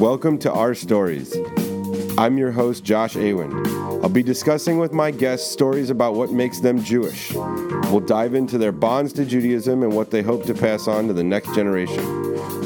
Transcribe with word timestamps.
Welcome 0.00 0.38
to 0.38 0.50
Our 0.50 0.74
Stories. 0.74 1.36
I'm 2.16 2.38
your 2.38 2.52
host, 2.52 2.84
Josh 2.84 3.16
Awin. 3.16 3.52
I'll 4.02 4.08
be 4.08 4.22
discussing 4.22 4.78
with 4.78 4.94
my 4.94 5.10
guests 5.10 5.50
stories 5.50 5.90
about 5.90 6.14
what 6.14 6.32
makes 6.32 6.60
them 6.60 6.82
Jewish. 6.82 7.34
We'll 7.34 8.00
dive 8.00 8.32
into 8.32 8.56
their 8.56 8.72
bonds 8.72 9.12
to 9.12 9.26
Judaism 9.26 9.82
and 9.82 9.94
what 9.94 10.10
they 10.10 10.22
hope 10.22 10.46
to 10.46 10.54
pass 10.54 10.88
on 10.88 11.06
to 11.08 11.12
the 11.12 11.22
next 11.22 11.54
generation. 11.54 12.02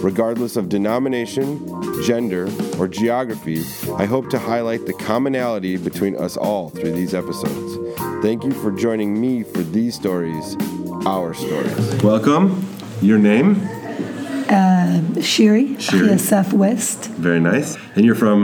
Regardless 0.00 0.54
of 0.54 0.68
denomination, 0.68 1.58
gender, 2.04 2.48
or 2.78 2.86
geography, 2.86 3.64
I 3.96 4.04
hope 4.04 4.30
to 4.30 4.38
highlight 4.38 4.86
the 4.86 4.94
commonality 4.94 5.76
between 5.76 6.14
us 6.14 6.36
all 6.36 6.70
through 6.70 6.92
these 6.92 7.14
episodes. 7.14 7.98
Thank 8.22 8.44
you 8.44 8.52
for 8.52 8.70
joining 8.70 9.20
me 9.20 9.42
for 9.42 9.64
these 9.64 9.96
stories, 9.96 10.56
our 11.04 11.34
stories. 11.34 12.00
Welcome. 12.00 12.64
Your 13.02 13.18
name? 13.18 13.73
Uh, 14.94 15.00
Shiri, 15.20 15.76
Shiri. 15.76 16.08
Chia 16.08 16.18
Southwest. 16.18 17.06
Very 17.26 17.40
nice. 17.40 17.76
And 17.96 18.04
you're 18.04 18.14
from, 18.14 18.40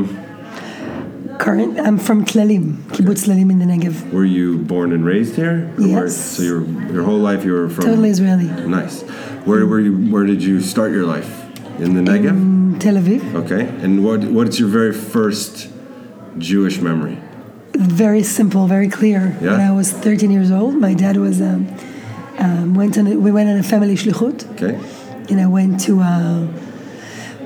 Current, 1.38 1.79
I'm 1.80 1.97
from 1.98 2.25
Tlalim, 2.25 2.75
Kibbutz 2.92 3.25
Tlalim 3.27 3.51
in 3.51 3.59
the 3.61 3.65
Negev. 3.65 4.12
were 4.12 4.25
you 4.25 4.59
born 4.59 4.92
and 4.92 5.05
raised 5.05 5.37
here? 5.37 5.73
Or 5.78 5.83
where- 5.83 6.05
Yes. 6.06 6.16
so 6.37 6.42
your 6.42 6.62
your 6.95 7.02
whole 7.05 7.19
life 7.19 7.45
you 7.47 7.52
were 7.52 7.69
from 7.70 7.84
Totally 7.84 8.11
Israeli. 8.11 8.48
Nice. 8.66 9.02
Where 9.48 9.65
were 9.66 9.80
you 9.80 9.95
where 10.12 10.27
did 10.27 10.42
you 10.42 10.61
start 10.61 10.91
your 10.92 11.06
life? 11.06 11.30
In 11.78 11.95
the 11.95 12.02
Negev? 12.11 12.37
In 12.37 12.78
Tel 12.78 12.97
Aviv. 12.97 13.23
Okay. 13.42 13.62
And 13.84 14.05
what 14.05 14.20
what's 14.37 14.59
your 14.61 14.69
very 14.69 14.92
first 14.92 15.69
Jewish 16.39 16.77
memory? 16.89 17.17
Very 18.01 18.23
simple, 18.23 18.67
very 18.67 18.89
clear. 18.98 19.20
Yeah. 19.41 19.53
When 19.53 19.61
I 19.70 19.73
was 19.73 19.89
13 19.92 20.30
years 20.30 20.51
old, 20.51 20.75
my 20.75 20.92
dad 20.92 21.17
was 21.17 21.41
um, 21.41 21.61
um, 22.39 22.75
went 22.75 22.98
on. 22.98 23.06
A, 23.06 23.14
we 23.27 23.30
went 23.30 23.48
on 23.48 23.56
a 23.56 23.62
family 23.62 23.95
shlichut, 24.03 24.39
Okay. 24.55 24.75
And 25.30 25.41
I 25.41 25.47
went 25.47 25.80
to 25.87 26.01
uh, 26.01 26.47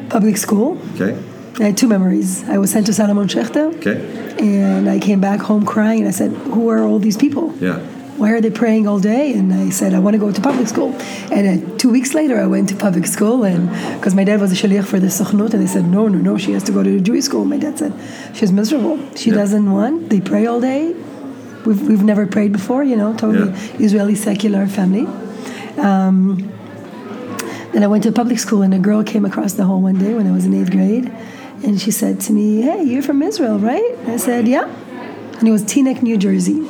public 0.08 0.36
school. 0.36 0.78
Okay. 0.94 1.16
I 1.60 1.64
had 1.68 1.76
two 1.76 1.86
memories. 1.88 2.42
I 2.48 2.58
was 2.58 2.70
sent 2.70 2.86
to 2.86 2.92
Solomon 2.92 3.28
Schechter, 3.28 3.66
Okay. 3.76 3.96
and 4.38 4.88
I 4.88 4.98
came 4.98 5.20
back 5.20 5.40
home 5.40 5.64
crying. 5.64 6.00
And 6.00 6.08
I 6.08 6.12
said, 6.12 6.32
"Who 6.54 6.68
are 6.70 6.82
all 6.82 6.98
these 6.98 7.16
people? 7.16 7.52
Yeah. 7.60 7.78
Why 8.16 8.30
are 8.34 8.40
they 8.40 8.50
praying 8.50 8.88
all 8.88 8.98
day?" 8.98 9.32
And 9.38 9.52
I 9.52 9.70
said, 9.70 9.90
"I 9.94 10.00
want 10.04 10.14
to 10.14 10.18
go 10.26 10.30
to 10.32 10.40
public 10.40 10.66
school." 10.74 10.90
And 11.30 11.42
uh, 11.52 11.76
two 11.78 11.90
weeks 11.90 12.12
later, 12.14 12.36
I 12.40 12.46
went 12.46 12.68
to 12.70 12.76
public 12.76 13.06
school, 13.06 13.44
and 13.44 13.68
because 13.98 14.14
my 14.20 14.24
dad 14.24 14.40
was 14.40 14.50
a 14.50 14.56
shaliach 14.62 14.86
for 14.92 14.98
the 14.98 15.10
Sochnut, 15.18 15.52
and 15.54 15.60
they 15.62 15.70
said, 15.76 15.84
"No, 15.96 16.08
no, 16.08 16.18
no, 16.18 16.38
she 16.44 16.52
has 16.56 16.62
to 16.64 16.72
go 16.72 16.82
to 16.82 16.90
the 16.98 17.00
Jewish 17.08 17.24
school." 17.30 17.44
My 17.44 17.58
dad 17.64 17.78
said, 17.78 17.92
"She's 18.36 18.50
miserable. 18.60 18.98
She 19.14 19.30
Yeah. 19.30 19.36
doesn't 19.40 19.70
want. 19.78 20.10
They 20.10 20.20
pray 20.20 20.46
all 20.46 20.60
day. 20.60 20.82
We've, 21.66 21.82
we've 21.88 22.04
never 22.12 22.26
prayed 22.26 22.52
before, 22.52 22.82
you 22.84 22.96
know, 22.96 23.10
totally 23.14 23.50
Yeah. 23.50 23.86
Israeli 23.86 24.16
secular 24.16 24.66
family." 24.78 25.06
Um, 25.88 26.50
then 27.74 27.82
I 27.82 27.88
went 27.88 28.04
to 28.04 28.10
a 28.10 28.12
public 28.12 28.38
school, 28.38 28.62
and 28.62 28.72
a 28.72 28.78
girl 28.78 29.02
came 29.02 29.24
across 29.24 29.54
the 29.54 29.64
hall 29.64 29.82
one 29.82 29.98
day 29.98 30.14
when 30.14 30.28
I 30.28 30.30
was 30.30 30.46
in 30.46 30.54
eighth 30.54 30.70
grade, 30.70 31.12
and 31.64 31.80
she 31.80 31.90
said 31.90 32.20
to 32.20 32.32
me, 32.32 32.62
"Hey, 32.62 32.84
you're 32.84 33.02
from 33.02 33.20
Israel, 33.20 33.58
right?" 33.58 33.98
I 34.06 34.16
said, 34.16 34.46
"Yeah," 34.46 34.68
and 35.40 35.48
it 35.48 35.50
was 35.50 35.64
Teaneck, 35.64 36.00
New 36.00 36.16
Jersey. 36.16 36.64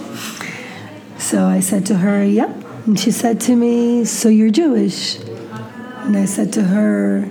So 1.18 1.44
I 1.44 1.60
said 1.60 1.84
to 1.86 1.96
her, 1.96 2.24
"Yeah," 2.24 2.50
and 2.86 2.98
she 2.98 3.10
said 3.10 3.38
to 3.42 3.54
me, 3.54 4.06
"So 4.06 4.30
you're 4.30 4.48
Jewish?" 4.48 5.18
And 6.04 6.16
I 6.16 6.24
said 6.24 6.54
to 6.54 6.62
her, 6.62 7.28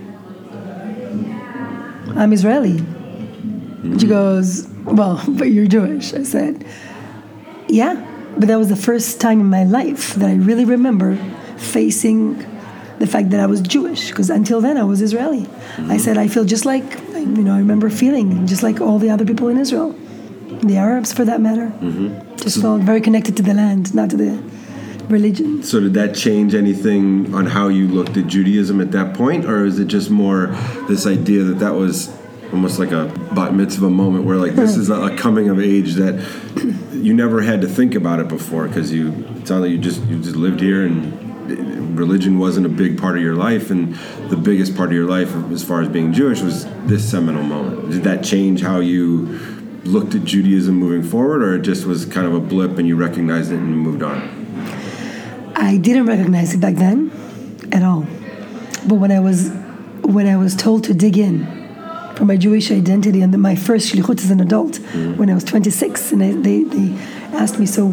"I'm 2.15 2.31
Israeli." 2.31 2.77
And 2.77 3.99
She 3.99 4.05
mm-hmm. 4.05 4.09
goes, 4.09 4.67
"Well, 4.85 5.19
but 5.27 5.49
you're 5.49 5.65
Jewish." 5.65 6.13
I 6.13 6.21
said, 6.21 6.63
"Yeah," 7.67 7.95
but 8.37 8.47
that 8.49 8.59
was 8.59 8.69
the 8.69 8.75
first 8.89 9.19
time 9.19 9.39
in 9.41 9.49
my 9.49 9.63
life 9.63 10.13
that 10.13 10.29
I 10.29 10.35
really 10.35 10.65
remember 10.65 11.17
facing 11.57 12.52
the 13.03 13.11
fact 13.15 13.31
that 13.31 13.41
I 13.41 13.47
was 13.47 13.59
Jewish, 13.59 14.03
because 14.09 14.29
until 14.29 14.61
then 14.61 14.77
I 14.77 14.85
was 14.91 15.01
Israeli. 15.01 15.45
I 15.95 15.97
said, 15.97 16.15
"I 16.25 16.27
feel 16.33 16.45
just 16.55 16.65
like 16.73 16.87
you 17.37 17.43
know. 17.47 17.53
I 17.53 17.61
remember 17.65 17.89
feeling 17.89 18.47
just 18.47 18.63
like 18.67 18.77
all 18.85 18.97
the 19.05 19.09
other 19.09 19.25
people 19.25 19.47
in 19.49 19.57
Israel, 19.65 19.89
the 20.69 20.77
Arabs, 20.77 21.11
for 21.17 21.25
that 21.25 21.41
matter. 21.41 21.67
Mm-hmm. 21.67 22.37
Just 22.37 22.61
felt 22.61 22.81
very 22.91 23.01
connected 23.07 23.35
to 23.39 23.43
the 23.43 23.53
land, 23.53 23.93
not 23.99 24.07
to 24.11 24.17
the 24.23 24.31
religion." 25.17 25.49
So 25.63 25.81
did 25.85 25.95
that 25.95 26.11
change 26.15 26.55
anything 26.55 27.03
on 27.35 27.45
how 27.57 27.65
you 27.67 27.85
looked 27.97 28.15
at 28.21 28.27
Judaism 28.35 28.79
at 28.85 28.91
that 28.97 29.07
point, 29.21 29.43
or 29.51 29.65
is 29.65 29.75
it 29.83 29.89
just 29.97 30.09
more 30.09 30.39
this 30.87 31.05
idea 31.05 31.41
that 31.49 31.59
that 31.65 31.73
was 31.83 31.95
almost 32.53 32.79
like 32.83 32.93
a 33.01 33.03
bat 33.35 33.53
mitzvah 33.53 33.89
moment 33.89 34.23
where 34.27 34.37
like 34.45 34.55
this 34.63 34.77
is 34.77 34.89
a, 34.89 34.99
a 35.09 35.17
coming 35.17 35.49
of 35.49 35.59
age 35.59 35.91
that 35.95 36.15
you 37.05 37.13
never 37.23 37.41
had 37.41 37.59
to 37.65 37.67
think 37.67 37.95
about 37.95 38.17
it 38.23 38.29
before 38.37 38.67
because 38.69 38.93
you 38.93 39.03
it 39.37 39.47
sounded 39.47 39.63
like 39.65 39.71
you 39.71 39.83
just 39.89 39.99
you 40.03 40.17
just 40.27 40.37
lived 40.47 40.61
here 40.61 40.85
and 40.85 41.22
religion 41.97 42.39
wasn't 42.39 42.65
a 42.65 42.69
big 42.69 42.99
part 42.99 43.17
of 43.17 43.23
your 43.23 43.35
life 43.35 43.71
and 43.71 43.95
the 44.29 44.37
biggest 44.37 44.75
part 44.75 44.89
of 44.89 44.93
your 44.93 45.07
life 45.07 45.33
as 45.51 45.63
far 45.63 45.81
as 45.81 45.87
being 45.87 46.13
Jewish 46.13 46.41
was 46.41 46.65
this 46.85 47.09
seminal 47.09 47.43
moment. 47.43 47.91
Did 47.91 48.03
that 48.03 48.23
change 48.23 48.61
how 48.61 48.79
you 48.79 49.39
looked 49.83 50.15
at 50.15 50.23
Judaism 50.23 50.75
moving 50.75 51.03
forward, 51.03 51.43
or 51.43 51.55
it 51.55 51.61
just 51.61 51.85
was 51.85 52.05
kind 52.05 52.25
of 52.25 52.33
a 52.33 52.39
blip 52.39 52.77
and 52.77 52.87
you 52.87 52.95
recognized 52.95 53.51
it 53.51 53.55
and 53.55 53.77
moved 53.77 54.03
on? 54.03 54.43
I 55.55 55.77
didn't 55.77 56.05
recognize 56.05 56.53
it 56.53 56.59
back 56.59 56.75
then 56.75 57.11
at 57.71 57.83
all. 57.83 58.05
But 58.87 58.95
when 58.95 59.11
I 59.11 59.19
was 59.19 59.51
when 60.01 60.27
I 60.27 60.35
was 60.35 60.55
told 60.55 60.83
to 60.85 60.93
dig 60.93 61.17
in 61.17 61.45
for 62.15 62.25
my 62.25 62.37
Jewish 62.37 62.71
identity 62.71 63.21
and 63.21 63.35
my 63.41 63.55
first 63.55 63.93
shlichut 63.93 64.19
as 64.19 64.29
an 64.29 64.39
adult 64.39 64.73
mm. 64.73 65.17
when 65.17 65.29
I 65.29 65.33
was 65.33 65.43
26, 65.43 66.11
and 66.11 66.23
I, 66.23 66.31
they, 66.33 66.63
they 66.63 66.93
asked 67.33 67.57
me, 67.57 67.65
so 67.65 67.87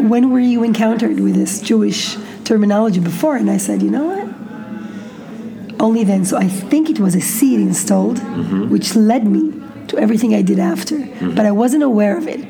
when 0.00 0.30
were 0.30 0.40
you 0.40 0.62
encountered 0.62 1.20
with 1.20 1.34
this 1.34 1.60
Jewish 1.60 2.16
terminology 2.44 3.00
before? 3.00 3.36
And 3.36 3.50
I 3.50 3.56
said, 3.56 3.82
you 3.82 3.90
know 3.90 4.04
what? 4.04 5.80
Only 5.80 6.04
then. 6.04 6.24
So 6.24 6.36
I 6.36 6.48
think 6.48 6.88
it 6.90 7.00
was 7.00 7.14
a 7.14 7.20
seed 7.20 7.60
installed, 7.60 8.18
mm-hmm. 8.18 8.70
which 8.70 8.94
led 8.94 9.26
me 9.26 9.52
to 9.88 9.98
everything 9.98 10.34
I 10.34 10.42
did 10.42 10.58
after. 10.58 10.96
Mm-hmm. 10.96 11.34
But 11.34 11.46
I 11.46 11.50
wasn't 11.50 11.82
aware 11.82 12.16
of 12.16 12.26
it. 12.28 12.40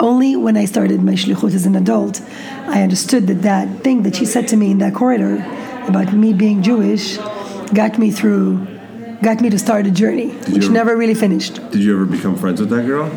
Only 0.00 0.36
when 0.36 0.56
I 0.56 0.64
started 0.64 1.02
my 1.02 1.14
shlichut 1.14 1.54
as 1.54 1.66
an 1.66 1.74
adult, 1.74 2.20
I 2.66 2.82
understood 2.82 3.26
that 3.26 3.42
that 3.42 3.82
thing 3.82 4.02
that 4.04 4.14
she 4.14 4.24
said 4.24 4.46
to 4.48 4.56
me 4.56 4.70
in 4.70 4.78
that 4.78 4.94
corridor 4.94 5.44
about 5.88 6.12
me 6.12 6.32
being 6.32 6.62
Jewish 6.62 7.16
got 7.74 7.98
me 7.98 8.10
through, 8.12 8.64
got 9.22 9.40
me 9.40 9.50
to 9.50 9.58
start 9.58 9.86
a 9.86 9.90
journey, 9.90 10.28
which 10.52 10.66
you- 10.66 10.70
never 10.70 10.96
really 10.96 11.14
finished. 11.14 11.56
Did 11.72 11.80
you 11.82 11.94
ever 11.94 12.06
become 12.06 12.36
friends 12.36 12.60
with 12.60 12.70
that 12.70 12.86
girl? 12.86 13.10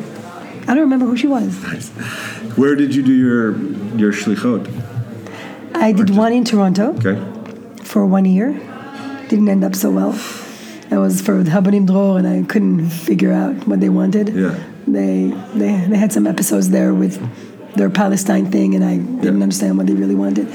I 0.67 0.73
don't 0.73 0.79
remember 0.89 1.05
who 1.05 1.17
she 1.17 1.27
was. 1.27 1.55
Where 2.55 2.75
did 2.75 2.93
you 2.95 3.03
do 3.03 3.13
your 3.13 3.57
your 3.97 4.11
shlichot? 4.11 4.67
I 5.75 5.91
did 5.93 6.09
one 6.11 6.33
in 6.33 6.43
Toronto 6.43 6.93
Okay. 6.99 7.17
for 7.83 8.05
one 8.05 8.25
year. 8.25 8.53
Didn't 9.29 9.49
end 9.49 9.63
up 9.63 9.75
so 9.75 9.89
well. 9.89 10.13
I 10.91 10.97
was 10.97 11.21
for 11.21 11.41
the 11.43 11.49
Habonim 11.51 11.85
Dror, 11.87 12.17
and 12.19 12.27
I 12.27 12.43
couldn't 12.51 12.89
figure 12.89 13.31
out 13.31 13.65
what 13.67 13.79
they 13.79 13.89
wanted. 13.89 14.29
Yeah. 14.29 14.55
They, 14.87 15.33
they 15.55 15.71
they 15.89 15.97
had 15.97 16.11
some 16.11 16.27
episodes 16.27 16.69
there 16.69 16.93
with 16.93 17.15
their 17.75 17.89
Palestine 17.89 18.51
thing, 18.51 18.75
and 18.75 18.83
I 18.83 18.97
didn't 18.97 19.37
Yeah. 19.37 19.43
understand 19.47 19.77
what 19.77 19.87
they 19.87 19.93
really 19.93 20.15
wanted. 20.15 20.47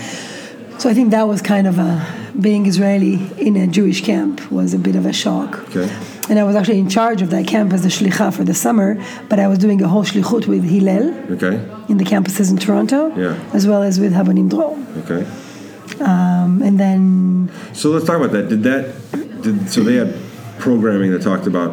So 0.79 0.91
I 0.91 0.95
think 0.95 1.11
that 1.11 1.27
was 1.27 1.41
kind 1.41 1.67
of 1.67 1.79
a 1.79 1.91
being 2.39 2.67
Israeli 2.67 3.15
in 3.39 3.57
a 3.57 3.67
Jewish 3.67 4.05
camp 4.05 4.51
was 4.53 4.75
a 4.75 4.79
bit 4.79 4.95
of 4.95 5.07
a 5.07 5.13
shock. 5.13 5.51
Okay. 5.71 5.89
And 6.29 6.39
I 6.39 6.45
was 6.45 6.57
actually 6.57 6.81
in 6.81 6.89
charge 6.89 7.23
of 7.23 7.31
that 7.31 7.47
camp 7.47 7.73
as 7.73 7.85
a 7.85 7.89
shlicha 7.89 8.33
for 8.35 8.43
the 8.45 8.55
summer, 8.55 8.97
but 9.29 9.39
I 9.39 9.47
was 9.47 9.59
doing 9.59 9.81
a 9.83 9.89
whole 9.89 10.05
shlichut 10.05 10.47
with 10.49 10.65
Hillel 10.65 11.15
Okay. 11.35 11.61
in 11.89 11.99
the 11.99 12.05
campuses 12.05 12.51
in 12.51 12.57
Toronto, 12.57 13.13
Yeah. 13.17 13.37
as 13.53 13.67
well 13.67 13.83
as 13.83 14.01
with 14.01 14.13
Habonim 14.13 14.49
Dror. 14.51 14.77
Okay. 15.05 15.25
Um, 16.01 16.63
and 16.63 16.79
then 16.81 17.49
So 17.73 17.91
let's 17.91 18.05
talk 18.05 18.17
about 18.17 18.33
that. 18.33 18.49
Did 18.49 18.63
that? 18.65 18.85
Did 19.43 19.71
so 19.71 19.83
they 19.83 19.95
had 19.95 20.15
programming 20.59 21.13
that 21.13 21.23
talked 21.23 21.47
about 21.47 21.71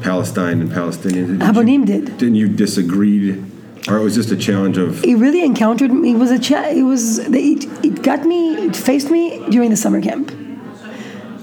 Palestine 0.00 0.60
and 0.60 0.70
Palestinians. 0.70 1.26
Did 1.28 1.40
you- 1.42 1.46
Habonim 1.48 1.84
did. 1.84 2.16
Didn't 2.18 2.36
you 2.36 2.48
disagreed, 2.48 3.42
or 3.88 3.96
it 3.98 4.04
was 4.04 4.14
just 4.14 4.30
a 4.30 4.36
challenge 4.36 4.78
of? 4.78 5.02
It 5.04 5.16
really 5.16 5.42
encountered 5.44 5.92
me. 5.92 6.12
It 6.12 6.18
was 6.18 6.30
a 6.30 6.38
cha- 6.38 6.68
it 6.70 6.84
was 6.84 7.18
it, 7.18 7.66
it 7.82 8.02
got 8.02 8.24
me 8.24 8.54
it 8.66 8.76
faced 8.76 9.10
me 9.10 9.22
during 9.50 9.70
the 9.70 9.76
summer 9.76 10.00
camp. 10.00 10.30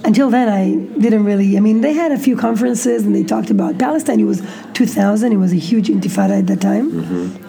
Until 0.06 0.30
then, 0.30 0.50
I 0.50 0.76
didn't 1.00 1.24
really. 1.24 1.56
I 1.56 1.62
mean, 1.62 1.80
they 1.80 1.94
had 1.94 2.12
a 2.12 2.18
few 2.18 2.36
conferences 2.36 3.06
and 3.06 3.16
they 3.16 3.24
talked 3.24 3.50
about 3.50 3.78
Palestine. 3.78 4.20
It 4.20 4.26
was 4.26 4.42
2000. 4.74 5.32
It 5.32 5.38
was 5.38 5.54
a 5.54 5.58
huge 5.58 5.88
intifada 5.88 6.40
at 6.40 6.48
that 6.48 6.60
time, 6.60 6.90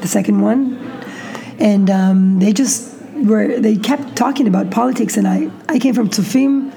the 0.00 0.06
second 0.06 0.40
one, 0.40 0.76
and 1.58 1.90
um, 1.90 2.38
they 2.38 2.52
just 2.52 2.94
were. 3.24 3.58
They 3.58 3.76
kept 3.76 4.14
talking 4.14 4.46
about 4.46 4.70
politics, 4.70 5.16
and 5.16 5.26
I 5.26 5.50
I 5.68 5.80
came 5.80 5.94
from 5.94 6.08
Tzofim, 6.10 6.70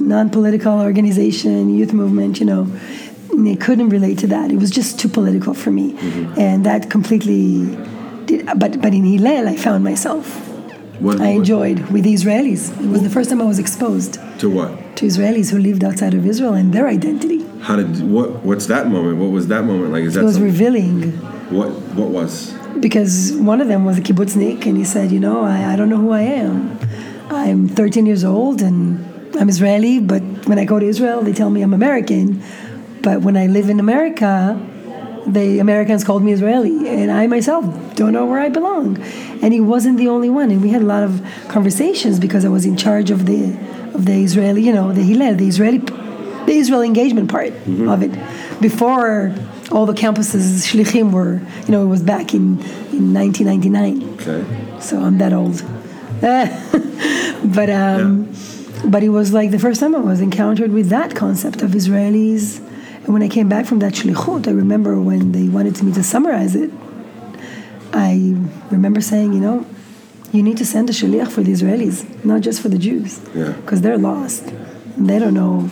non-political 0.00 0.80
organization, 0.80 1.74
youth 1.74 1.92
movement. 1.92 2.38
You 2.38 2.46
know, 2.46 2.62
and 3.32 3.44
they 3.44 3.56
couldn't 3.56 3.88
relate 3.88 4.18
to 4.20 4.28
that. 4.28 4.52
It 4.52 4.58
was 4.58 4.70
just 4.70 5.00
too 5.00 5.08
political 5.08 5.54
for 5.54 5.72
me, 5.72 5.96
and 6.38 6.64
that 6.64 6.88
completely. 6.88 7.76
Did, 8.26 8.46
but 8.46 8.80
but 8.80 8.94
in 8.94 9.04
Hillel, 9.04 9.48
I 9.48 9.56
found 9.56 9.82
myself. 9.82 10.42
What, 11.00 11.20
I 11.20 11.28
enjoyed 11.28 11.80
with 11.90 12.04
the 12.04 12.14
Israelis. 12.14 12.72
It 12.82 12.88
was 12.88 13.02
the 13.02 13.10
first 13.10 13.28
time 13.28 13.42
I 13.42 13.44
was 13.44 13.58
exposed 13.58 14.14
to 14.38 14.48
what? 14.48 14.85
To 14.96 15.06
Israelis 15.06 15.50
who 15.50 15.58
lived 15.58 15.82
outside 15.84 16.14
of 16.14 16.26
Israel 16.26 16.54
and 16.54 16.72
their 16.72 16.88
identity. 16.88 17.44
How 17.60 17.76
did 17.76 18.02
what? 18.10 18.28
What's 18.44 18.66
that 18.66 18.88
moment? 18.88 19.18
What 19.18 19.30
was 19.30 19.48
that 19.48 19.64
moment 19.64 19.92
like? 19.92 20.04
Is 20.04 20.14
that 20.14 20.20
It 20.20 20.24
was 20.24 20.34
something- 20.34 20.52
revealing 20.52 21.12
what? 21.50 21.70
What 21.98 22.08
was? 22.10 22.54
because 22.80 23.32
one 23.52 23.62
of 23.62 23.68
them 23.68 23.86
was 23.86 23.96
a 23.96 24.02
kibbutznik 24.02 24.66
and 24.66 24.76
he 24.76 24.84
said, 24.84 25.10
You 25.10 25.18
know, 25.20 25.40
I, 25.42 25.72
I 25.72 25.76
don't 25.76 25.88
know 25.88 25.96
who 26.06 26.10
I 26.10 26.22
am. 26.22 26.78
I'm 27.30 27.68
13 27.68 28.04
years 28.06 28.22
old 28.24 28.60
and 28.60 28.78
I'm 29.40 29.48
Israeli, 29.48 29.98
but 29.98 30.22
when 30.46 30.58
I 30.58 30.64
go 30.66 30.78
to 30.78 30.86
Israel, 30.86 31.22
they 31.22 31.32
tell 31.32 31.48
me 31.50 31.62
I'm 31.62 31.72
American. 31.74 32.42
But 33.02 33.22
when 33.22 33.36
I 33.36 33.46
live 33.46 33.70
in 33.70 33.80
America, 33.80 34.32
the 35.26 35.58
Americans 35.58 36.04
called 36.04 36.22
me 36.22 36.32
Israeli, 36.32 36.88
and 36.88 37.10
I 37.10 37.26
myself 37.26 37.64
don't 37.96 38.12
know 38.12 38.26
where 38.26 38.40
I 38.40 38.48
belong. 38.48 38.98
And 39.42 39.52
he 39.52 39.60
wasn't 39.60 39.96
the 39.98 40.08
only 40.08 40.30
one, 40.30 40.50
and 40.52 40.60
we 40.62 40.68
had 40.70 40.82
a 40.82 40.86
lot 40.86 41.02
of 41.02 41.12
conversations 41.48 42.20
because 42.20 42.44
I 42.44 42.48
was 42.48 42.64
in 42.66 42.76
charge 42.76 43.10
of 43.10 43.26
the 43.26 43.40
of 43.96 44.04
the 44.04 44.12
Israeli, 44.12 44.62
you 44.62 44.72
know, 44.72 44.92
the 44.92 45.02
Hillel, 45.02 45.34
the 45.34 45.48
Israeli, 45.48 45.78
the 45.78 46.52
Israel 46.62 46.82
engagement 46.82 47.30
part 47.30 47.52
mm-hmm. 47.52 47.88
of 47.88 48.02
it. 48.02 48.12
Before 48.60 49.34
all 49.72 49.86
the 49.86 49.98
campuses, 50.04 50.44
shlichim 50.70 51.12
were, 51.12 51.40
you 51.64 51.72
know, 51.72 51.82
it 51.82 51.90
was 51.96 52.02
back 52.02 52.34
in 52.34 52.44
in 52.92 53.12
1999. 53.12 54.14
Okay. 54.14 54.80
So 54.80 55.00
I'm 55.00 55.18
that 55.18 55.32
old. 55.32 55.62
but 56.20 57.68
um, 57.68 58.28
yeah. 58.32 58.82
but 58.86 59.02
it 59.02 59.10
was 59.10 59.32
like 59.32 59.50
the 59.50 59.58
first 59.58 59.80
time 59.80 59.94
I 59.94 59.98
was 59.98 60.20
encountered 60.20 60.72
with 60.72 60.88
that 60.88 61.14
concept 61.14 61.60
of 61.60 61.72
Israelis 61.72 62.60
and 63.06 63.12
when 63.12 63.22
I 63.22 63.28
came 63.28 63.48
back 63.48 63.66
from 63.66 63.78
that 63.78 63.92
shlichut, 63.92 64.48
I 64.48 64.50
remember 64.50 65.00
when 65.00 65.30
they 65.30 65.46
wanted 65.46 65.80
me 65.80 65.92
to 65.92 66.02
summarize 66.02 66.56
it, 66.56 66.72
I 67.92 68.34
remember 68.72 69.00
saying, 69.00 69.32
you 69.32 69.38
know, 69.38 69.64
you 70.36 70.42
need 70.42 70.58
to 70.58 70.66
send 70.66 70.90
a 70.90 70.92
shaliach 70.92 71.28
for 71.28 71.42
the 71.42 71.52
Israelis, 71.52 72.24
not 72.24 72.42
just 72.42 72.60
for 72.60 72.68
the 72.68 72.78
Jews, 72.78 73.18
because 73.18 73.80
yeah. 73.80 73.82
they're 73.82 73.98
lost. 73.98 74.44
They 74.96 75.18
don't 75.18 75.34
know 75.34 75.70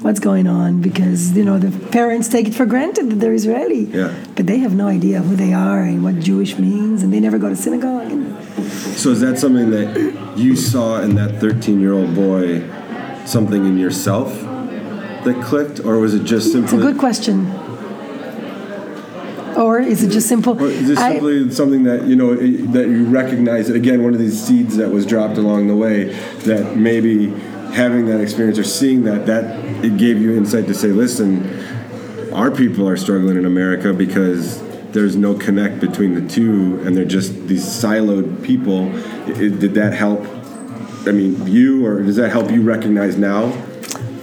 what's 0.00 0.18
going 0.18 0.46
on 0.48 0.80
because 0.80 1.36
you 1.36 1.44
know 1.44 1.58
the 1.58 1.70
parents 1.88 2.28
take 2.28 2.48
it 2.48 2.54
for 2.54 2.66
granted 2.66 3.10
that 3.10 3.16
they're 3.16 3.34
Israeli, 3.34 3.84
yeah. 3.84 4.14
but 4.36 4.46
they 4.46 4.58
have 4.58 4.74
no 4.74 4.88
idea 4.88 5.20
who 5.20 5.36
they 5.36 5.52
are 5.52 5.82
and 5.82 6.02
what 6.02 6.18
Jewish 6.18 6.58
means, 6.58 7.02
and 7.02 7.12
they 7.12 7.20
never 7.20 7.38
go 7.38 7.48
to 7.48 7.56
synagogue. 7.56 8.10
So, 8.96 9.10
is 9.10 9.20
that 9.20 9.38
something 9.38 9.70
that 9.70 10.34
you 10.36 10.56
saw 10.56 11.00
in 11.00 11.14
that 11.16 11.32
13-year-old 11.42 12.14
boy? 12.14 12.68
Something 13.24 13.66
in 13.66 13.78
yourself 13.78 14.32
that 15.24 15.40
clicked, 15.44 15.78
or 15.80 15.98
was 15.98 16.12
it 16.12 16.24
just 16.24 16.50
simply? 16.50 16.76
It's 16.76 16.84
a 16.84 16.90
good 16.90 16.98
question. 16.98 17.46
Or 19.62 19.78
is 19.78 20.02
it 20.02 20.10
just 20.10 20.28
simple? 20.28 20.60
Or 20.60 20.66
is 20.66 20.88
this 20.88 20.98
simply 20.98 21.46
I, 21.46 21.48
something 21.50 21.84
that 21.84 22.04
you 22.04 22.16
know 22.16 22.34
that 22.34 22.88
you 22.88 23.04
recognize? 23.04 23.68
that 23.68 23.76
Again, 23.76 24.02
one 24.02 24.12
of 24.12 24.18
these 24.18 24.42
seeds 24.42 24.76
that 24.76 24.90
was 24.90 25.06
dropped 25.06 25.38
along 25.38 25.68
the 25.68 25.76
way. 25.76 26.04
That 26.44 26.76
maybe 26.76 27.28
having 27.72 28.06
that 28.06 28.20
experience 28.20 28.58
or 28.58 28.64
seeing 28.64 29.04
that 29.04 29.26
that 29.26 29.84
it 29.84 29.96
gave 29.96 30.20
you 30.20 30.36
insight 30.36 30.66
to 30.66 30.74
say, 30.74 30.88
listen, 30.88 32.32
our 32.32 32.50
people 32.50 32.88
are 32.88 32.96
struggling 32.96 33.36
in 33.36 33.46
America 33.46 33.92
because 33.92 34.60
there's 34.90 35.14
no 35.14 35.34
connect 35.34 35.80
between 35.80 36.14
the 36.14 36.28
two, 36.28 36.82
and 36.84 36.96
they're 36.96 37.04
just 37.04 37.46
these 37.46 37.64
siloed 37.64 38.42
people. 38.42 38.90
It, 39.28 39.60
did 39.60 39.74
that 39.74 39.92
help? 39.92 40.26
I 41.06 41.12
mean, 41.12 41.46
you 41.46 41.86
or 41.86 42.02
does 42.02 42.16
that 42.16 42.30
help 42.30 42.50
you 42.50 42.62
recognize 42.62 43.16
now 43.16 43.52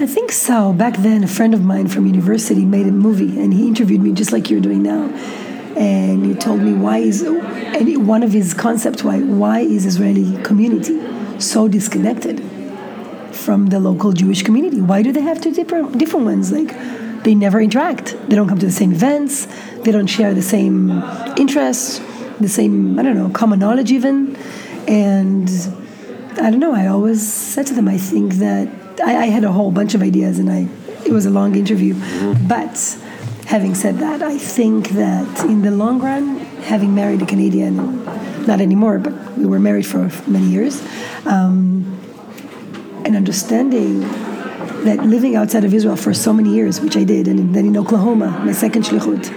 I 0.02 0.06
think 0.06 0.32
so. 0.32 0.72
Back 0.72 0.96
then, 0.98 1.26
a 1.26 1.28
friend 1.28 1.54
of 1.54 1.62
mine 1.62 1.90
from 1.90 2.06
university 2.06 2.64
made 2.64 2.88
a 2.88 2.92
movie, 2.92 3.38
and 3.38 3.54
he 3.54 3.68
interviewed 3.68 4.00
me 4.00 4.14
just 4.14 4.32
like 4.32 4.50
you're 4.50 4.62
doing 4.62 4.82
now. 4.82 5.10
And 5.76 6.26
he 6.26 6.34
told 6.36 6.62
me 6.62 6.74
why 6.74 7.00
is, 7.00 7.22
and 7.22 8.08
one 8.08 8.24
of 8.24 8.32
his 8.32 8.54
concepts 8.54 9.04
why 9.04 9.20
why 9.20 9.60
is 9.60 9.86
Israeli 9.86 10.42
community 10.44 11.02
so 11.38 11.68
disconnected 11.68 12.42
from 13.34 13.68
the 13.68 13.82
local 13.82 14.14
Jewish 14.14 14.42
community? 14.42 14.80
Why 14.80 15.02
do 15.02 15.12
they 15.12 15.22
have 15.22 15.42
two 15.42 15.52
different 15.52 15.98
different 15.98 16.26
ones? 16.26 16.50
Like 16.50 16.74
they 17.24 17.36
never 17.36 17.60
interact. 17.60 18.16
They 18.30 18.38
don't 18.38 18.48
come 18.48 18.60
to 18.60 18.68
the 18.68 18.72
same 18.72 18.94
events. 18.94 19.48
They 19.84 19.92
don't 19.92 20.08
share 20.08 20.34
the 20.34 20.42
same 20.42 20.92
interests, 21.36 22.00
the 22.40 22.48
same 22.48 22.98
I 22.98 23.04
don't 23.04 23.18
know 23.18 23.30
common 23.32 23.60
knowledge 23.60 23.92
even. 23.92 24.38
And 24.88 25.50
I 26.42 26.50
don't 26.50 26.60
know. 26.60 26.74
I 26.74 26.88
always 26.88 27.22
said 27.32 27.68
to 27.68 27.74
them, 27.74 27.88
I 27.88 27.98
think 27.98 28.36
that 28.36 28.68
I, 29.04 29.24
I, 29.24 29.26
had 29.26 29.44
a 29.44 29.52
whole 29.52 29.72
bunch 29.72 29.94
of 29.94 30.02
ideas, 30.02 30.40
and 30.40 30.50
I 30.50 30.68
it 31.06 31.12
was 31.12 31.26
a 31.26 31.30
long 31.30 31.56
interview. 31.56 31.96
Mm-hmm. 31.96 32.48
But 32.48 32.78
having 33.46 33.76
said 33.76 33.98
that, 34.00 34.22
I 34.22 34.38
think 34.38 34.90
that 34.90 35.46
in 35.46 35.62
the 35.62 35.72
long 35.72 36.00
run, 36.00 36.38
having 36.74 36.96
married 36.96 37.22
a 37.22 37.26
Canadian, 37.26 38.06
not 38.46 38.62
anymore, 38.62 39.00
but 39.00 39.14
we 39.38 39.46
were 39.46 39.60
married 39.60 39.86
for 39.86 40.10
many 40.28 40.48
years, 40.48 40.82
um, 41.26 42.00
and 43.06 43.16
understanding 43.16 44.02
that 44.86 45.00
living 45.06 45.36
outside 45.36 45.66
of 45.66 45.74
Israel 45.74 45.96
for 45.96 46.14
so 46.14 46.32
many 46.32 46.54
years, 46.54 46.80
which 46.80 46.96
I 46.96 47.04
did, 47.04 47.28
and 47.28 47.54
then 47.54 47.66
in 47.66 47.76
Oklahoma, 47.76 48.42
my 48.46 48.54
second 48.54 48.84
shlichut, 48.84 49.30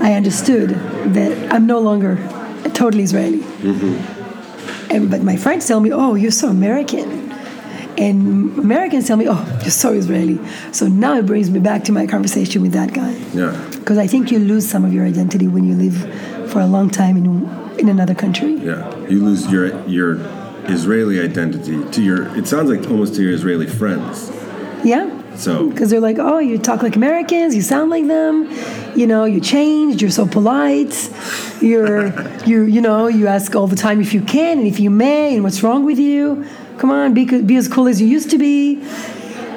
I 0.00 0.14
understood 0.14 0.70
that 1.14 1.52
I'm 1.52 1.66
no 1.66 1.80
longer 1.80 2.16
totally 2.74 3.02
Israeli. 3.02 3.38
Mm-hmm. 3.38 4.15
And, 4.90 5.10
but 5.10 5.22
my 5.22 5.36
friends 5.36 5.66
tell 5.66 5.80
me, 5.80 5.92
"Oh, 5.92 6.14
you're 6.14 6.30
so 6.30 6.48
American." 6.48 7.26
And 7.98 8.58
Americans 8.58 9.06
tell 9.06 9.16
me, 9.16 9.26
oh, 9.26 9.58
you're 9.62 9.70
so 9.70 9.92
Israeli. 9.94 10.38
So 10.70 10.86
now 10.86 11.16
it 11.16 11.24
brings 11.24 11.50
me 11.50 11.60
back 11.60 11.84
to 11.84 11.92
my 11.92 12.06
conversation 12.06 12.60
with 12.60 12.72
that 12.72 12.92
guy. 12.92 13.12
Yeah. 13.32 13.56
Because 13.70 13.96
I 13.96 14.06
think 14.06 14.30
you 14.30 14.38
lose 14.38 14.68
some 14.68 14.84
of 14.84 14.92
your 14.92 15.06
identity 15.06 15.48
when 15.48 15.64
you 15.64 15.74
live 15.74 16.50
for 16.50 16.60
a 16.60 16.66
long 16.66 16.90
time 16.90 17.16
in, 17.16 17.48
in 17.78 17.88
another 17.88 18.14
country. 18.14 18.52
Yeah. 18.56 18.94
You 19.06 19.24
lose 19.24 19.50
your, 19.50 19.82
your 19.86 20.16
Israeli 20.68 21.20
identity 21.20 21.82
to 21.92 22.02
your, 22.02 22.36
it 22.36 22.46
sounds 22.46 22.68
like 22.68 22.90
almost 22.90 23.14
to 23.14 23.22
your 23.22 23.32
Israeli 23.32 23.66
friends. 23.66 24.30
Yeah. 24.86 25.34
So. 25.34 25.68
Because 25.68 25.90
they're 25.90 26.00
like, 26.00 26.18
oh, 26.20 26.38
you 26.38 26.58
talk 26.58 26.80
like 26.80 26.94
Americans, 26.94 27.56
you 27.56 27.62
sound 27.62 27.90
like 27.90 28.06
them, 28.06 28.48
you 28.94 29.08
know, 29.08 29.24
you 29.24 29.40
changed, 29.40 30.00
you're 30.00 30.12
so 30.12 30.28
polite, 30.28 31.10
you're, 31.60 32.06
you, 32.46 32.62
you 32.62 32.80
know, 32.80 33.08
you 33.08 33.26
ask 33.26 33.56
all 33.56 33.66
the 33.66 33.74
time 33.74 34.00
if 34.00 34.14
you 34.14 34.20
can 34.20 34.58
and 34.58 34.66
if 34.66 34.78
you 34.78 34.88
may 34.88 35.34
and 35.34 35.42
what's 35.42 35.64
wrong 35.64 35.84
with 35.84 35.98
you. 35.98 36.46
Come 36.78 36.90
on, 36.90 37.14
be, 37.14 37.24
be 37.42 37.56
as 37.56 37.66
cool 37.66 37.88
as 37.88 38.00
you 38.00 38.06
used 38.06 38.30
to 38.30 38.38
be. 38.38 38.80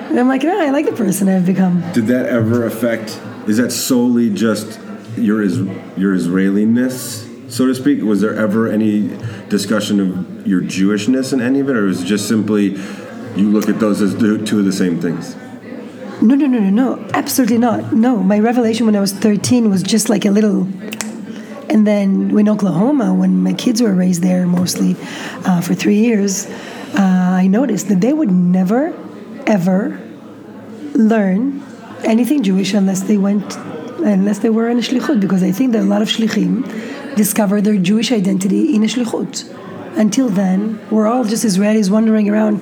And 0.10 0.20
I'm 0.20 0.28
like, 0.28 0.42
no, 0.42 0.60
I 0.60 0.72
like 0.72 0.88
the 0.88 0.94
person 0.94 1.30
I've 1.30 1.46
become. 1.46 1.84
Did 1.92 2.08
that 2.08 2.26
ever 2.26 2.66
affect? 2.66 3.22
Is 3.48 3.58
that 3.58 3.72
solely 3.72 4.34
just 4.34 4.80
your 5.16 5.44
your 5.44 6.16
Israeliness, 6.16 7.52
so 7.52 7.68
to 7.68 7.76
speak? 7.76 8.02
Was 8.02 8.22
there 8.22 8.36
ever 8.36 8.68
any 8.68 9.16
discussion 9.50 10.00
of 10.00 10.48
your 10.48 10.62
Jewishness 10.62 11.34
in 11.34 11.42
any 11.42 11.60
of 11.60 11.70
it, 11.70 11.76
or 11.76 11.84
was 11.84 12.02
it 12.02 12.06
just 12.06 12.28
simply 12.28 12.76
you 13.36 13.50
look 13.52 13.70
at 13.70 13.80
those 13.80 14.02
as 14.02 14.16
two 14.16 14.60
of 14.60 14.66
the 14.66 14.72
same 14.72 15.00
things? 15.00 15.36
No, 16.22 16.36
no, 16.36 16.48
no, 16.48 16.60
no, 16.60 16.70
no, 16.70 17.10
absolutely 17.14 17.58
not. 17.58 17.94
No, 17.94 18.18
my 18.18 18.40
revelation 18.40 18.86
when 18.86 18.96
I 18.96 19.00
was 19.00 19.14
13 19.14 19.70
was 19.70 19.82
just 19.82 20.10
like 20.10 20.26
a 20.26 20.32
little. 20.32 20.64
And 21.70 21.88
then 21.88 22.38
in 22.38 22.50
Oklahoma, 22.50 23.14
when 23.14 23.42
my 23.42 23.54
kids 23.54 23.82
were 23.82 23.94
raised 23.94 24.22
there 24.22 24.46
mostly 24.46 24.98
uh, 25.46 25.62
for 25.62 25.76
three 25.76 25.96
years, 25.96 26.48
uh, 26.98 27.38
I 27.44 27.48
noticed 27.48 27.88
that 27.88 28.02
they 28.02 28.12
would 28.12 28.32
never, 28.32 28.94
ever 29.48 29.98
learn 30.94 31.64
anything 32.04 32.44
Jewish 32.44 32.74
unless 32.74 33.04
they 33.04 33.18
went, 33.18 33.56
unless 34.00 34.40
they 34.40 34.50
were 34.50 34.68
in 34.68 34.78
a 34.78 34.82
shlichut, 34.82 35.22
because 35.22 35.44
I 35.44 35.52
think 35.52 35.72
that 35.72 35.82
a 35.84 35.86
lot 35.86 36.02
of 36.02 36.10
shlichim 36.10 37.16
discover 37.16 37.62
their 37.62 37.78
Jewish 37.78 38.12
identity 38.12 38.76
in 38.76 38.84
a 38.84 38.88
shlichut. 38.88 39.56
Until 39.96 40.30
then, 40.30 40.80
we're 40.90 41.08
all 41.08 41.24
just 41.24 41.46
Israelis 41.46 41.90
wandering 41.90 42.30
around 42.30 42.62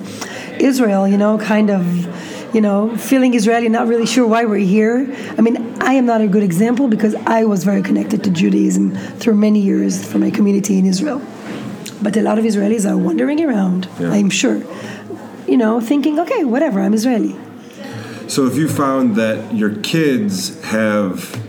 Israel, 0.60 1.06
you 1.06 1.18
know, 1.18 1.38
kind 1.38 1.70
of, 1.70 2.54
you 2.54 2.60
know, 2.60 2.96
feeling 2.96 3.34
Israeli, 3.34 3.68
not 3.68 3.86
really 3.86 4.06
sure 4.06 4.26
why 4.26 4.44
we're 4.44 4.58
here. 4.58 5.14
I 5.36 5.40
mean, 5.40 5.56
I 5.82 5.94
am 5.94 6.06
not 6.06 6.20
a 6.20 6.28
good 6.28 6.42
example 6.42 6.88
because 6.88 7.14
I 7.26 7.44
was 7.44 7.64
very 7.64 7.82
connected 7.82 8.24
to 8.24 8.30
Judaism 8.30 8.94
through 9.20 9.34
many 9.34 9.60
years 9.60 10.04
for 10.04 10.18
my 10.18 10.30
community 10.30 10.78
in 10.78 10.86
Israel. 10.86 11.22
But 12.00 12.16
a 12.16 12.22
lot 12.22 12.38
of 12.38 12.44
Israelis 12.44 12.88
are 12.88 12.96
wandering 12.96 13.44
around, 13.44 13.88
yeah. 13.98 14.10
I'm 14.10 14.30
sure, 14.30 14.62
you 15.46 15.56
know, 15.56 15.80
thinking, 15.80 16.20
okay, 16.20 16.44
whatever, 16.44 16.80
I'm 16.80 16.94
Israeli. 16.94 17.36
So 18.28 18.46
if 18.46 18.56
you 18.56 18.68
found 18.68 19.16
that 19.16 19.54
your 19.54 19.74
kids 19.76 20.62
have, 20.64 21.42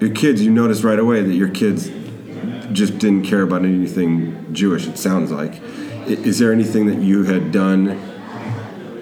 your 0.00 0.10
kids, 0.10 0.42
you 0.42 0.50
notice 0.50 0.82
right 0.82 0.98
away 0.98 1.22
that 1.22 1.34
your 1.34 1.48
kids 1.48 1.90
just 2.72 2.98
didn't 2.98 3.24
care 3.24 3.42
about 3.42 3.62
anything 3.64 4.52
Jewish, 4.52 4.86
it 4.86 4.98
sounds 4.98 5.30
like. 5.30 5.62
Is 6.06 6.38
there 6.38 6.52
anything 6.52 6.86
that 6.86 6.98
you 6.98 7.24
had 7.24 7.52
done 7.52 8.00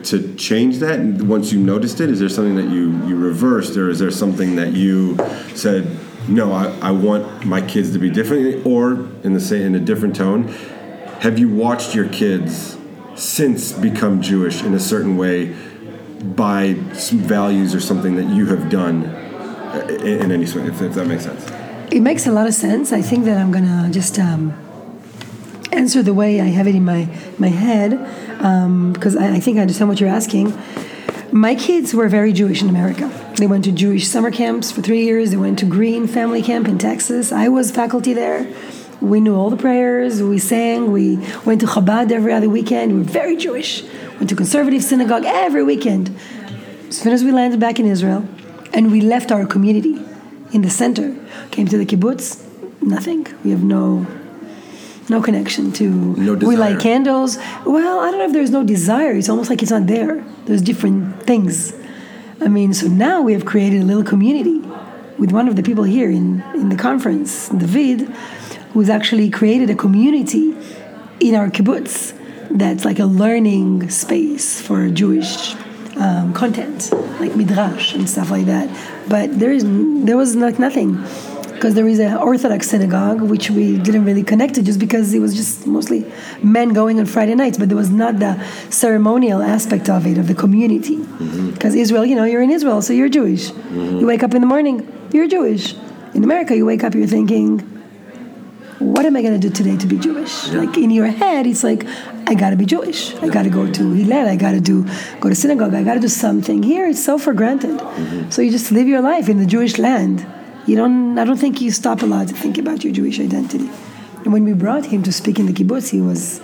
to 0.04 0.34
change 0.34 0.78
that 0.78 1.00
once 1.22 1.52
you 1.52 1.60
noticed 1.60 2.00
it? 2.00 2.10
Is 2.10 2.20
there 2.20 2.28
something 2.28 2.56
that 2.56 2.68
you, 2.68 2.90
you 3.06 3.16
reversed, 3.16 3.76
or 3.76 3.88
is 3.88 3.98
there 3.98 4.10
something 4.10 4.56
that 4.56 4.72
you 4.72 5.16
said, 5.54 5.96
no, 6.28 6.52
I, 6.52 6.66
I 6.80 6.90
want 6.90 7.44
my 7.44 7.60
kids 7.60 7.92
to 7.92 7.98
be 7.98 8.10
different, 8.10 8.66
or 8.66 9.08
in 9.22 9.32
the 9.32 9.40
same 9.40 9.62
in 9.62 9.74
a 9.74 9.80
different 9.80 10.16
tone. 10.16 10.48
Have 11.20 11.38
you 11.38 11.48
watched 11.48 11.94
your 11.94 12.08
kids 12.08 12.78
since 13.14 13.72
become 13.72 14.22
Jewish 14.22 14.62
in 14.62 14.74
a 14.74 14.80
certain 14.80 15.16
way 15.16 15.54
by 16.22 16.74
some 16.92 17.18
values 17.18 17.74
or 17.74 17.80
something 17.80 18.16
that 18.16 18.34
you 18.34 18.46
have 18.46 18.70
done 18.70 19.04
uh, 19.04 19.86
in, 19.88 20.22
in 20.22 20.32
any 20.32 20.44
way, 20.44 20.68
if, 20.68 20.80
if, 20.80 20.94
that 20.94 21.06
makes 21.06 21.24
sense? 21.24 21.50
It 21.92 22.00
makes 22.00 22.26
a 22.26 22.32
lot 22.32 22.46
of 22.46 22.54
sense. 22.54 22.92
I 22.92 23.02
think 23.02 23.24
that 23.24 23.38
I'm 23.38 23.50
gonna 23.50 23.90
just 23.90 24.18
um, 24.18 24.54
answer 25.72 26.02
the 26.02 26.14
way 26.14 26.40
I 26.40 26.46
have 26.46 26.66
it 26.66 26.74
in 26.74 26.84
my 26.84 27.08
my 27.38 27.48
head 27.48 27.94
um, 28.40 28.92
because 28.92 29.16
I, 29.16 29.34
I 29.36 29.40
think 29.40 29.58
I 29.58 29.62
understand 29.62 29.88
what 29.88 30.00
you're 30.00 30.10
asking. 30.10 30.52
My 31.32 31.54
kids 31.54 31.94
were 31.94 32.08
very 32.08 32.32
Jewish 32.32 32.60
in 32.60 32.68
America. 32.68 33.08
They 33.36 33.46
went 33.46 33.64
to 33.64 33.72
Jewish 33.72 34.08
summer 34.08 34.32
camps 34.32 34.72
for 34.72 34.82
three 34.82 35.04
years. 35.04 35.30
They 35.30 35.36
went 35.36 35.60
to 35.60 35.64
Greene 35.66 36.08
Family 36.08 36.42
Camp 36.42 36.66
in 36.66 36.76
Texas. 36.76 37.30
I 37.30 37.48
was 37.48 37.70
faculty 37.70 38.12
there. 38.12 38.52
We 39.00 39.20
knew 39.20 39.34
all 39.34 39.48
the 39.48 39.56
prayers. 39.56 40.22
We 40.22 40.38
sang. 40.38 40.92
We 40.92 41.16
went 41.44 41.60
to 41.60 41.66
Chabad 41.66 42.10
every 42.10 42.32
other 42.32 42.48
weekend. 42.48 42.92
We 42.92 42.98
were 42.98 43.04
very 43.04 43.36
Jewish. 43.36 43.84
went 44.18 44.28
to 44.28 44.36
conservative 44.36 44.82
synagogue 44.82 45.24
every 45.24 45.62
weekend. 45.62 46.14
As 46.88 46.98
soon 46.98 47.12
as 47.12 47.22
we 47.22 47.30
landed 47.30 47.60
back 47.60 47.78
in 47.78 47.86
Israel, 47.86 48.28
and 48.74 48.90
we 48.90 49.00
left 49.00 49.30
our 49.30 49.46
community 49.46 49.98
in 50.52 50.62
the 50.62 50.70
center, 50.70 51.16
came 51.50 51.66
to 51.68 51.78
the 51.78 51.86
kibbutz, 51.86 52.44
nothing. 52.82 53.26
We 53.44 53.50
have 53.52 53.62
no 53.62 54.06
no 55.10 55.20
connection 55.20 55.72
to. 55.72 55.84
No 56.16 56.34
We 56.34 56.56
light 56.56 56.80
candles. 56.80 57.36
Well, 57.66 58.00
I 58.00 58.10
don't 58.10 58.18
know 58.18 58.26
if 58.26 58.32
there's 58.32 58.50
no 58.50 58.64
desire. 58.64 59.12
It's 59.12 59.28
almost 59.28 59.50
like 59.50 59.60
it's 59.62 59.70
not 59.70 59.86
there. 59.86 60.24
There's 60.46 60.62
different 60.62 61.22
things. 61.24 61.74
I 62.40 62.48
mean, 62.48 62.72
so 62.72 62.86
now 62.86 63.20
we 63.20 63.32
have 63.34 63.44
created 63.44 63.82
a 63.82 63.84
little 63.84 64.04
community 64.04 64.60
with 65.18 65.32
one 65.32 65.48
of 65.48 65.56
the 65.56 65.62
people 65.62 65.84
here 65.84 66.10
in, 66.10 66.42
in 66.54 66.70
the 66.70 66.76
conference, 66.76 67.50
David, 67.50 68.08
who's 68.72 68.88
actually 68.88 69.28
created 69.28 69.68
a 69.68 69.74
community 69.74 70.56
in 71.20 71.34
our 71.34 71.50
kibbutz 71.50 72.16
that's 72.50 72.84
like 72.84 72.98
a 72.98 73.04
learning 73.04 73.90
space 73.90 74.60
for 74.60 74.88
Jewish 74.88 75.54
um, 75.96 76.32
content, 76.32 76.90
like 77.20 77.36
midrash 77.36 77.94
and 77.94 78.08
stuff 78.08 78.30
like 78.30 78.46
that. 78.46 78.68
But 79.08 79.38
there 79.38 79.52
is 79.52 79.64
there 80.06 80.16
was 80.16 80.34
like 80.36 80.58
nothing 80.58 81.04
because 81.60 81.74
there 81.74 81.86
is 81.86 81.98
an 81.98 82.16
Orthodox 82.16 82.70
synagogue 82.70 83.20
which 83.20 83.50
we 83.50 83.76
didn't 83.76 84.06
really 84.06 84.22
connect 84.22 84.54
to 84.54 84.62
just 84.62 84.78
because 84.78 85.12
it 85.12 85.18
was 85.18 85.36
just 85.36 85.66
mostly 85.66 86.10
men 86.42 86.72
going 86.72 86.98
on 86.98 87.04
Friday 87.04 87.34
nights, 87.34 87.58
but 87.58 87.68
there 87.68 87.76
was 87.76 87.90
not 87.90 88.18
the 88.18 88.42
ceremonial 88.70 89.42
aspect 89.42 89.90
of 89.90 90.06
it 90.06 90.16
of 90.16 90.26
the 90.26 90.34
community. 90.34 90.96
Mm-hmm. 90.96 91.50
Because 91.50 91.74
Israel, 91.74 92.06
you 92.06 92.16
know, 92.16 92.24
you're 92.24 92.40
in 92.40 92.50
Israel, 92.50 92.80
so 92.80 92.94
you're 92.94 93.10
Jewish. 93.10 93.50
Mm-hmm. 93.50 93.98
You 93.98 94.06
wake 94.06 94.22
up 94.22 94.32
in 94.32 94.40
the 94.40 94.46
morning, 94.46 94.90
you're 95.12 95.28
Jewish. 95.28 95.74
In 96.14 96.24
America, 96.24 96.56
you 96.56 96.64
wake 96.64 96.82
up, 96.82 96.94
you're 96.94 97.06
thinking, 97.06 97.58
what 98.78 99.04
am 99.04 99.14
I 99.14 99.20
going 99.20 99.38
to 99.38 99.48
do 99.48 99.52
today 99.52 99.76
to 99.76 99.86
be 99.86 99.98
Jewish? 99.98 100.48
Like 100.48 100.78
in 100.78 100.90
your 100.90 101.08
head, 101.08 101.46
it's 101.46 101.62
like, 101.62 101.86
I 102.26 102.32
got 102.32 102.50
to 102.50 102.56
be 102.56 102.64
Jewish. 102.64 103.14
I 103.16 103.28
got 103.28 103.42
to 103.42 103.50
go 103.50 103.70
to 103.70 103.92
Hillel. 103.92 104.26
I 104.26 104.36
got 104.36 104.52
to 104.52 104.62
do 104.62 104.88
go 105.20 105.28
to 105.28 105.34
synagogue. 105.34 105.74
I 105.74 105.82
got 105.82 105.94
to 105.94 106.00
do 106.00 106.08
something. 106.08 106.62
Here, 106.62 106.86
it's 106.86 107.04
so 107.04 107.18
for 107.18 107.34
granted. 107.34 107.78
Mm-hmm. 107.78 108.30
So 108.30 108.40
you 108.40 108.50
just 108.50 108.72
live 108.72 108.88
your 108.88 109.02
life 109.02 109.28
in 109.28 109.36
the 109.36 109.44
Jewish 109.44 109.76
land. 109.76 110.26
You 110.66 110.76
don't. 110.76 111.18
I 111.18 111.24
don't 111.24 111.38
think 111.38 111.60
you 111.60 111.70
stop 111.70 112.02
a 112.02 112.06
lot 112.06 112.28
to 112.28 112.34
think 112.34 112.58
about 112.58 112.84
your 112.84 112.92
Jewish 112.92 113.18
identity. 113.20 113.68
And 114.24 114.32
when 114.32 114.44
we 114.44 114.52
brought 114.52 114.86
him 114.86 115.02
to 115.04 115.12
speak 115.12 115.38
in 115.38 115.46
the 115.46 115.52
kibbutz, 115.52 115.90
he 115.90 116.00
was, 116.00 116.40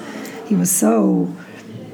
he 0.46 0.54
was 0.54 0.70
so. 0.70 1.32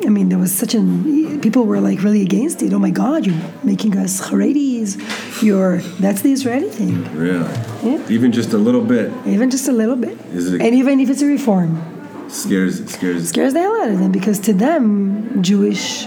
I 0.05 0.09
mean, 0.09 0.29
there 0.31 0.39
was 0.39 0.53
such 0.53 0.75
an. 0.75 1.41
People 1.41 1.65
were 1.65 1.81
like 1.81 2.03
really 2.03 2.23
against 2.23 2.63
it. 2.63 2.73
Oh 2.73 2.79
my 2.79 2.91
God, 2.91 3.27
you're 3.27 3.41
making 3.63 3.97
us 3.97 4.21
Haredis. 4.21 5.43
You're. 5.43 5.79
That's 6.01 6.23
the 6.23 6.33
Israeli 6.33 6.69
thing. 6.71 7.05
Really? 7.17 7.39
Yeah. 7.85 8.09
Even 8.09 8.33
just 8.33 8.53
a 8.53 8.59
little 8.59 8.81
bit 8.83 9.13
Even 9.27 9.51
just 9.51 9.69
a 9.69 9.73
little 9.73 9.97
bit. 9.97 10.19
Is 10.33 10.53
it- 10.53 10.61
and 10.63 10.75
even 10.75 10.99
if 11.01 11.09
it's 11.11 11.23
a 11.23 11.27
reform, 11.27 11.71
scares 12.29 12.85
scares. 12.91 13.29
scares 13.29 13.53
the 13.53 13.61
hell 13.61 13.83
out 13.83 13.91
of 13.91 13.99
them 13.99 14.11
because 14.13 14.39
to 14.41 14.53
them, 14.53 15.43
Jewish 15.43 16.07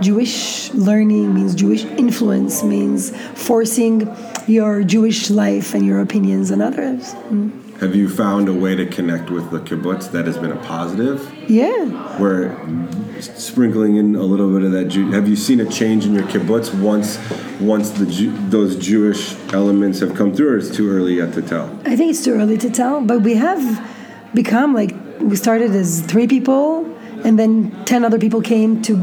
Jewish 0.00 0.72
learning 0.74 1.34
means 1.34 1.54
Jewish 1.54 1.84
influence 1.84 2.62
means 2.62 3.10
forcing 3.34 4.06
your 4.48 4.82
Jewish 4.82 5.30
life 5.30 5.74
and 5.74 5.84
your 5.84 6.00
opinions 6.00 6.50
and 6.50 6.62
others. 6.62 7.14
Mm. 7.30 7.80
Have 7.80 7.94
you 7.94 8.08
found 8.08 8.48
a 8.48 8.52
way 8.52 8.74
to 8.74 8.86
connect 8.86 9.30
with 9.30 9.52
the 9.52 9.60
kibbutz 9.60 10.10
that 10.10 10.26
has 10.26 10.36
been 10.36 10.50
a 10.50 10.56
positive? 10.56 11.32
Yeah. 11.48 11.86
Where 12.18 12.56
sprinkling 13.20 13.96
in 13.96 14.16
a 14.16 14.22
little 14.22 14.52
bit 14.52 14.62
of 14.62 14.72
that 14.72 14.86
Jew. 14.86 15.12
Have 15.12 15.28
you 15.28 15.36
seen 15.36 15.60
a 15.60 15.70
change 15.70 16.04
in 16.04 16.12
your 16.12 16.24
kibbutz 16.24 16.74
once 16.80 17.18
once 17.60 17.90
the 17.90 18.06
Jew, 18.06 18.36
those 18.48 18.76
Jewish 18.76 19.36
elements 19.52 20.00
have 20.00 20.14
come 20.14 20.34
through, 20.34 20.54
or 20.54 20.58
it's 20.58 20.74
too 20.74 20.90
early 20.90 21.14
yet 21.14 21.34
to 21.34 21.42
tell? 21.42 21.66
I 21.84 21.94
think 21.96 22.10
it's 22.10 22.24
too 22.24 22.34
early 22.34 22.58
to 22.58 22.70
tell, 22.70 23.00
but 23.00 23.20
we 23.20 23.34
have 23.34 23.62
become 24.34 24.74
like 24.74 24.94
we 25.20 25.36
started 25.36 25.70
as 25.72 26.00
three 26.02 26.26
people, 26.26 26.84
and 27.24 27.38
then 27.38 27.84
ten 27.84 28.04
other 28.04 28.18
people 28.18 28.40
came 28.40 28.82
to 28.82 28.96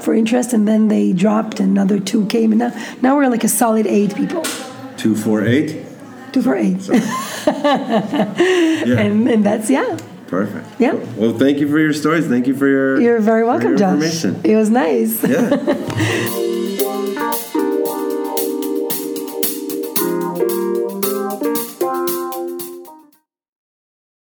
for 0.00 0.14
interest, 0.14 0.52
and 0.52 0.66
then 0.68 0.88
they 0.88 1.12
dropped, 1.12 1.60
and 1.60 1.70
another 1.70 1.98
two 1.98 2.26
came, 2.26 2.52
and 2.52 2.58
now 2.58 2.72
now 3.02 3.16
we're 3.16 3.28
like 3.28 3.44
a 3.44 3.48
solid 3.48 3.86
eight 3.86 4.14
people, 4.14 4.44
Two, 4.96 5.14
four, 5.14 5.44
eight. 5.44 5.84
two 6.32 6.42
for 6.42 6.56
Yeah. 7.46 8.98
and 9.00 9.28
and 9.28 9.44
that's 9.44 9.70
yeah. 9.70 9.98
Perfect. 10.26 10.66
Yeah. 10.80 10.94
Well, 11.16 11.38
thank 11.38 11.58
you 11.58 11.68
for 11.68 11.78
your 11.78 11.92
stories. 11.92 12.26
Thank 12.26 12.46
you 12.46 12.54
for 12.54 12.66
your. 12.66 13.00
You're 13.00 13.20
very 13.20 13.44
welcome, 13.44 13.76
your 13.76 13.78
Josh. 13.78 14.24
It 14.24 14.56
was 14.56 14.70
nice. 14.70 15.22
Yeah. 15.22 16.42